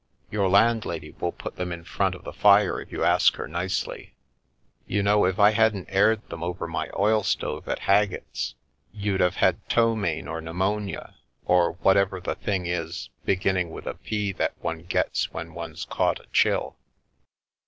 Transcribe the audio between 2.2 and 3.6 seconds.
the fire if you ask her